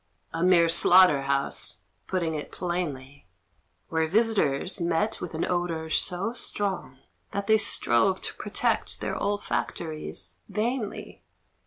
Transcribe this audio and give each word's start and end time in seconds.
a 0.33 0.43
mere 0.43 0.67
slaughter 0.67 1.21
house, 1.21 1.81
putting 2.07 2.33
it 2.33 2.51
plainly, 2.51 3.27
Where 3.89 4.07
visitors 4.07 4.81
met 4.81 5.21
with 5.21 5.35
an 5.35 5.45
odour 5.45 5.91
so 5.91 6.33
strong, 6.33 6.97
That 7.33 7.45
they 7.45 7.59
strove 7.59 8.19
to 8.21 8.33
protect 8.33 8.99
their 8.99 9.15
olfactories 9.15 10.37
vainly. 10.49 11.23